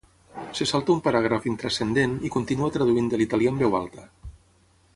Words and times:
Se 0.59 0.65
salta 0.69 0.93
un 0.93 1.01
paràgraf 1.07 1.45
intranscendent 1.51 2.15
i 2.29 2.31
continua 2.37 2.71
traduint 2.79 3.13
de 3.13 3.21
l'italià 3.21 3.53
en 3.55 3.61
veu 3.63 3.77
alta. 3.83 4.09